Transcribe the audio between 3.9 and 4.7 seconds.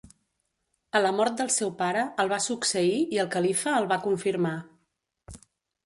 va confirmar.